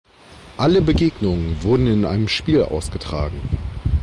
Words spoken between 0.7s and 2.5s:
Begegnungen wurden in einem